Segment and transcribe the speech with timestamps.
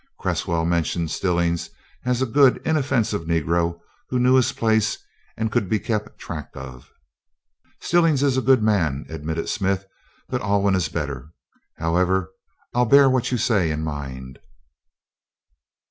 [0.17, 1.69] Cresswell mentioned Stillings
[2.05, 4.97] as a good, inoffensive Negro who knew his place
[5.37, 6.89] and could be kept track of.
[7.81, 9.85] "Stillings is a good man," admitted Smith;
[10.27, 11.33] "but Alwyn is better.
[11.77, 12.31] However,
[12.73, 14.39] I'll bear what you say in mind."